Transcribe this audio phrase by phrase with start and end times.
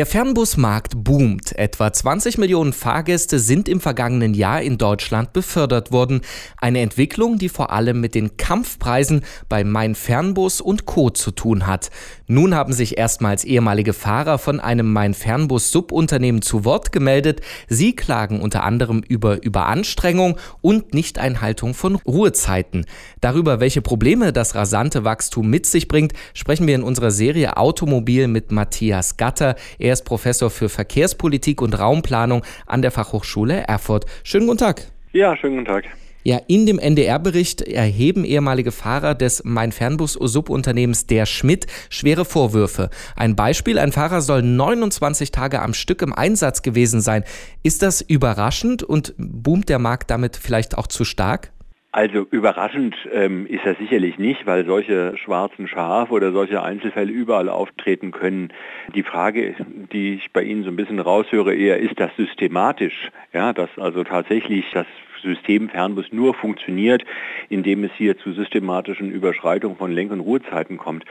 [0.00, 1.54] Der Fernbusmarkt boomt.
[1.58, 6.22] Etwa 20 Millionen Fahrgäste sind im vergangenen Jahr in Deutschland befördert worden.
[6.56, 9.20] Eine Entwicklung, die vor allem mit den Kampfpreisen
[9.50, 11.10] bei Mein Fernbus und Co.
[11.10, 11.90] zu tun hat.
[12.26, 17.42] Nun haben sich erstmals ehemalige Fahrer von einem Mein Fernbus Subunternehmen zu Wort gemeldet.
[17.68, 22.86] Sie klagen unter anderem über Überanstrengung und Nichteinhaltung von Ruhezeiten.
[23.20, 28.28] Darüber, welche Probleme das rasante Wachstum mit sich bringt, sprechen wir in unserer Serie Automobil
[28.28, 29.56] mit Matthias Gatter.
[29.78, 34.06] Er ist Professor für Verkehrspolitik und Raumplanung an der Fachhochschule Erfurt.
[34.24, 34.86] Schönen guten Tag.
[35.12, 35.84] Ja, schönen guten Tag.
[36.22, 42.90] Ja, in dem NDR-Bericht erheben ehemalige Fahrer des Mein Fernbus-Subunternehmens Der Schmidt schwere Vorwürfe.
[43.16, 47.24] Ein Beispiel, ein Fahrer soll 29 Tage am Stück im Einsatz gewesen sein.
[47.62, 51.52] Ist das überraschend und boomt der Markt damit vielleicht auch zu stark?
[51.92, 57.48] Also überraschend ähm, ist das sicherlich nicht, weil solche schwarzen Schafe oder solche Einzelfälle überall
[57.48, 58.52] auftreten können.
[58.94, 59.56] Die Frage,
[59.92, 64.04] die ich bei Ihnen so ein bisschen raushöre, eher ist das systematisch, ja, dass also
[64.04, 64.86] tatsächlich das
[65.22, 67.04] System Fernbus nur funktioniert,
[67.48, 71.04] indem es hier zu systematischen Überschreitungen von Lenk- und Ruhezeiten kommt.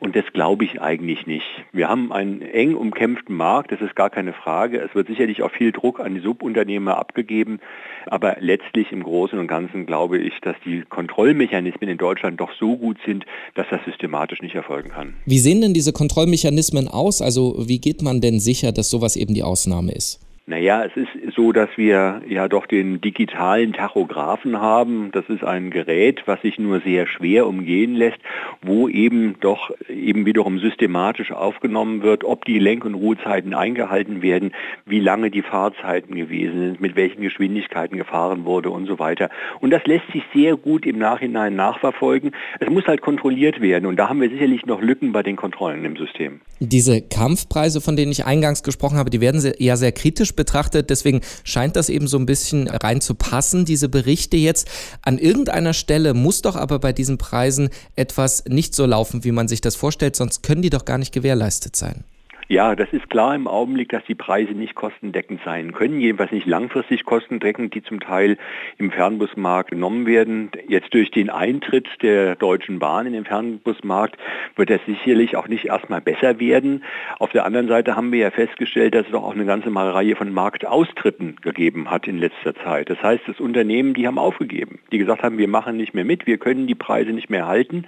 [0.00, 1.46] Und das glaube ich eigentlich nicht.
[1.72, 4.78] Wir haben einen eng umkämpften Markt, das ist gar keine Frage.
[4.78, 7.60] Es wird sicherlich auch viel Druck an die Subunternehmer abgegeben.
[8.06, 12.76] Aber letztlich im Großen und Ganzen glaube ich, dass die Kontrollmechanismen in Deutschland doch so
[12.76, 15.14] gut sind, dass das systematisch nicht erfolgen kann.
[15.24, 17.22] Wie sehen denn diese Kontrollmechanismen aus?
[17.22, 20.20] Also wie geht man denn sicher, dass sowas eben die Ausnahme ist?
[20.46, 25.10] Naja, es ist so, dass wir ja doch den digitalen Tachographen haben.
[25.12, 28.18] Das ist ein Gerät, was sich nur sehr schwer umgehen lässt,
[28.62, 34.52] wo eben doch eben wiederum systematisch aufgenommen wird, ob die Lenk- und Ruhezeiten eingehalten werden,
[34.86, 39.30] wie lange die Fahrzeiten gewesen sind, mit welchen Geschwindigkeiten gefahren wurde und so weiter.
[39.60, 42.32] Und das lässt sich sehr gut im Nachhinein nachverfolgen.
[42.60, 45.84] Es muss halt kontrolliert werden und da haben wir sicherlich noch Lücken bei den Kontrollen
[45.84, 46.40] im System.
[46.60, 50.88] Diese Kampfpreise, von denen ich eingangs gesprochen habe, die werden ja sehr kritisch betrachtet.
[50.88, 54.68] Deswegen scheint das eben so ein bisschen rein zu passen, diese Berichte jetzt.
[55.02, 59.48] An irgendeiner Stelle muss doch aber bei diesen Preisen etwas nicht so laufen, wie man
[59.48, 62.04] sich das vorstellt, sonst können die doch gar nicht gewährleistet sein.
[62.46, 66.46] Ja, das ist klar im Augenblick, dass die Preise nicht kostendeckend sein können, jedenfalls nicht
[66.46, 68.36] langfristig kostendeckend, die zum Teil
[68.76, 70.50] im Fernbusmarkt genommen werden.
[70.68, 74.18] Jetzt durch den Eintritt der Deutschen Bahn in den Fernbusmarkt
[74.56, 76.84] wird das sicherlich auch nicht erstmal besser werden.
[77.18, 80.14] Auf der anderen Seite haben wir ja festgestellt, dass es doch auch eine ganze Reihe
[80.14, 82.90] von Marktaustritten gegeben hat in letzter Zeit.
[82.90, 86.26] Das heißt, das Unternehmen, die haben aufgegeben, die gesagt haben, wir machen nicht mehr mit,
[86.26, 87.86] wir können die Preise nicht mehr halten.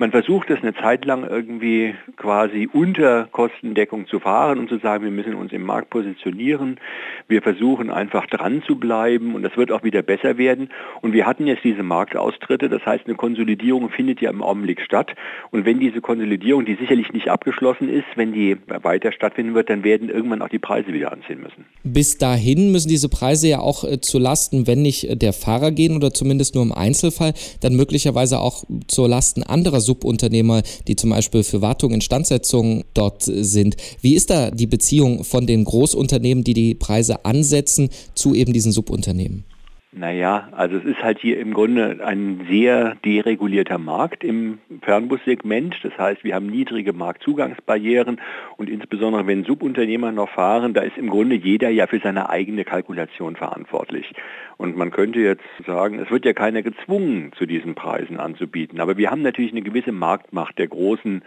[0.00, 3.26] Man versucht es eine Zeit lang irgendwie quasi unter
[3.88, 6.78] Kostendeckung zu fahren und zu sagen, wir müssen uns im Markt positionieren.
[7.26, 10.68] Wir versuchen einfach dran zu bleiben und das wird auch wieder besser werden.
[11.00, 15.10] Und wir hatten jetzt diese Marktaustritte, das heißt eine Konsolidierung findet ja im Augenblick statt.
[15.50, 19.84] Und wenn diese Konsolidierung, die sicherlich nicht abgeschlossen ist, wenn die weiter stattfinden wird, dann
[19.84, 21.64] werden irgendwann auch die Preise wieder anziehen müssen.
[21.84, 25.96] Bis dahin müssen diese Preise ja auch äh, zu Lasten, wenn nicht der Fahrer gehen
[25.96, 31.42] oder zumindest nur im Einzelfall, dann möglicherweise auch zu Lasten anderer Subunternehmer, die zum Beispiel
[31.42, 33.77] für Wartung, Instandsetzung dort sind.
[34.00, 38.72] Wie ist da die Beziehung von den Großunternehmen, die die Preise ansetzen, zu eben diesen
[38.72, 39.44] Subunternehmen?
[39.98, 45.74] Naja, also es ist halt hier im Grunde ein sehr deregulierter Markt im Fernbussegment.
[45.82, 48.20] Das heißt, wir haben niedrige Marktzugangsbarrieren
[48.58, 52.64] und insbesondere wenn Subunternehmer noch fahren, da ist im Grunde jeder ja für seine eigene
[52.64, 54.12] Kalkulation verantwortlich.
[54.56, 58.80] Und man könnte jetzt sagen, es wird ja keiner gezwungen, zu diesen Preisen anzubieten.
[58.80, 61.22] Aber wir haben natürlich eine gewisse Marktmacht der großen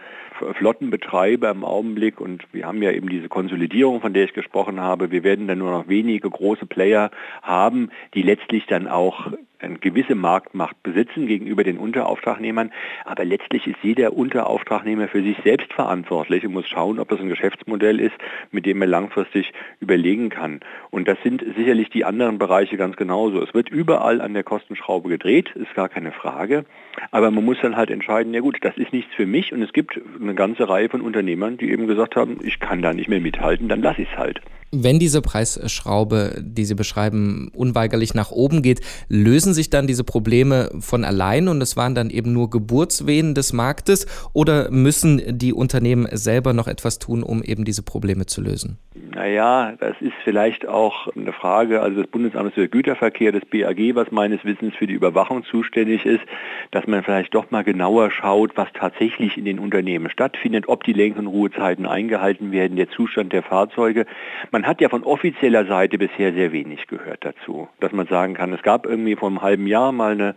[0.54, 5.10] Flottenbetreiber im Augenblick und wir haben ja eben diese Konsolidierung, von der ich gesprochen habe.
[5.10, 7.10] Wir werden dann nur noch wenige große Player
[7.42, 9.28] haben, die letztlich dann auch
[9.62, 12.72] eine gewisse Marktmacht besitzen gegenüber den Unterauftragnehmern.
[13.04, 17.28] Aber letztlich ist jeder Unterauftragnehmer für sich selbst verantwortlich und muss schauen, ob das ein
[17.28, 18.14] Geschäftsmodell ist,
[18.50, 20.60] mit dem er langfristig überlegen kann.
[20.90, 23.42] Und das sind sicherlich die anderen Bereiche ganz genauso.
[23.42, 26.64] Es wird überall an der Kostenschraube gedreht, ist gar keine Frage.
[27.10, 29.72] Aber man muss dann halt entscheiden, ja gut, das ist nichts für mich und es
[29.72, 33.20] gibt eine ganze Reihe von Unternehmern, die eben gesagt haben, ich kann da nicht mehr
[33.20, 34.40] mithalten, dann lasse ich es halt.
[34.74, 40.04] Wenn diese Preisschraube, die Sie beschreiben, unweigerlich nach oben geht, lösen lösen sich dann diese
[40.04, 45.52] Probleme von allein und es waren dann eben nur Geburtswehen des Marktes oder müssen die
[45.52, 48.78] Unternehmen selber noch etwas tun, um eben diese Probleme zu lösen?
[49.14, 54.10] Naja, das ist vielleicht auch eine Frage, also das Bundesamt für Güterverkehr, das BAG, was
[54.10, 56.22] meines Wissens für die Überwachung zuständig ist,
[56.70, 60.94] dass man vielleicht doch mal genauer schaut, was tatsächlich in den Unternehmen stattfindet, ob die
[60.94, 64.06] Lenk- und Ruhezeiten eingehalten werden, der Zustand der Fahrzeuge.
[64.50, 68.52] Man hat ja von offizieller Seite bisher sehr wenig gehört dazu, dass man sagen kann,
[68.52, 70.34] es gab irgendwie vor halben Jahr mal eine,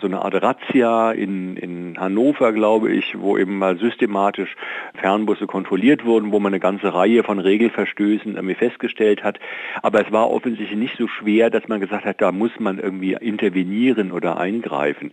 [0.00, 4.54] so eine Art Razzia in, in Hannover, glaube ich, wo eben mal systematisch
[4.94, 9.38] Fernbusse kontrolliert wurden, wo man eine ganze Reihe von Regelverstößen Verstößen irgendwie festgestellt hat.
[9.82, 13.16] Aber es war offensichtlich nicht so schwer, dass man gesagt hat, da muss man irgendwie
[13.20, 15.12] intervenieren oder eingreifen.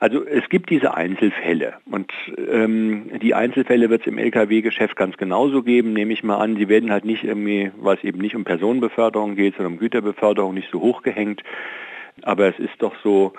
[0.00, 2.10] Also es gibt diese Einzelfälle und
[2.50, 6.56] ähm, die Einzelfälle wird es im Lkw-Geschäft ganz genauso geben, nehme ich mal an.
[6.56, 10.54] Die werden halt nicht irgendwie, weil es eben nicht um Personenbeförderung geht, sondern um Güterbeförderung,
[10.54, 11.44] nicht so hochgehängt.
[12.20, 13.32] Aber es ist doch so,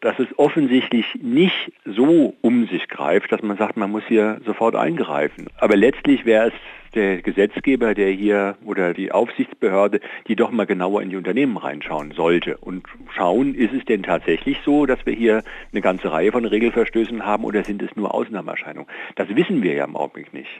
[0.00, 4.76] dass es offensichtlich nicht so um sich greift, dass man sagt, man muss hier sofort
[4.76, 5.48] eingreifen.
[5.58, 6.54] Aber letztlich wäre es
[6.94, 12.12] der Gesetzgeber, der hier oder die Aufsichtsbehörde, die doch mal genauer in die Unternehmen reinschauen
[12.12, 15.42] sollte und schauen, ist es denn tatsächlich so, dass wir hier
[15.72, 18.90] eine ganze Reihe von Regelverstößen haben oder sind es nur Ausnahmeerscheinungen?
[19.16, 20.50] Das wissen wir ja im Augenblick nicht.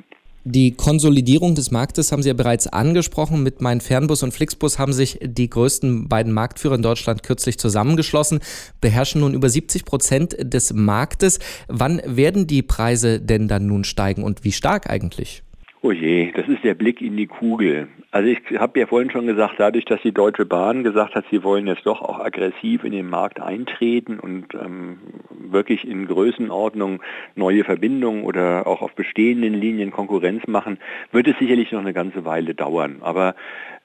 [0.45, 3.43] Die Konsolidierung des Marktes haben Sie ja bereits angesprochen.
[3.43, 8.41] Mit meinem Fernbus und Flixbus haben sich die größten beiden Marktführer in Deutschland kürzlich zusammengeschlossen,
[8.81, 11.41] beherrschen nun über 70 Prozent des Marktes.
[11.69, 15.43] Wann werden die Preise denn dann nun steigen und wie stark eigentlich?
[15.83, 17.89] Oh je, das ist der Blick in die Kugel.
[18.13, 21.45] Also ich habe ja vorhin schon gesagt, dadurch, dass die Deutsche Bahn gesagt hat, sie
[21.45, 24.99] wollen jetzt doch auch aggressiv in den Markt eintreten und ähm,
[25.31, 27.01] wirklich in Größenordnung
[27.37, 30.79] neue Verbindungen oder auch auf bestehenden Linien Konkurrenz machen,
[31.13, 32.97] wird es sicherlich noch eine ganze Weile dauern.
[33.01, 33.37] Aber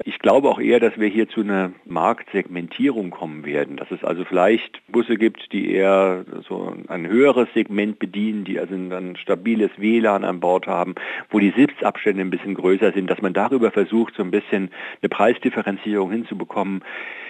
[0.03, 4.25] ich glaube auch eher, dass wir hier zu einer Marktsegmentierung kommen werden, dass es also
[4.25, 10.25] vielleicht Busse gibt, die eher so ein höheres Segment bedienen, die also ein stabiles WLAN
[10.25, 10.95] an Bord haben,
[11.29, 14.71] wo die Sitzabstände ein bisschen größer sind, dass man darüber versucht, so ein bisschen
[15.01, 16.83] eine Preisdifferenzierung hinzubekommen,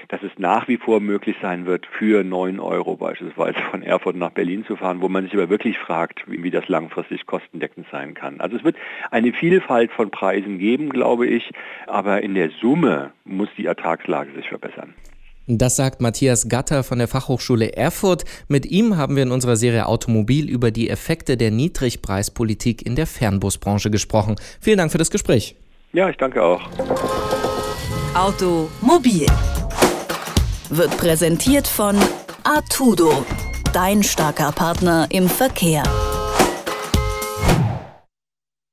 [0.07, 4.31] dass es nach wie vor möglich sein wird, für 9 Euro beispielsweise von Erfurt nach
[4.31, 8.39] Berlin zu fahren, wo man sich aber wirklich fragt, wie, das langfristig kostendeckend sein kann.
[8.39, 8.77] Also es wird
[9.11, 11.51] eine Vielfalt von Preisen geben, glaube ich,
[11.87, 14.93] aber in der Summe muss die Ertragslage sich verbessern.
[15.47, 18.25] Das sagt Matthias Gatter von der Fachhochschule Erfurt.
[18.47, 23.05] Mit ihm haben wir in unserer Serie Automobil über die Effekte der Niedrigpreispolitik in der
[23.05, 24.37] Fernbusbranche gesprochen.
[24.59, 25.55] Vielen Dank für das Gespräch.
[25.95, 26.61] Ja, ich danke auch.
[28.15, 29.27] Automobil
[30.69, 31.95] wird präsentiert von
[32.43, 33.25] Artudo,
[33.71, 35.83] dein starker Partner im Verkehr.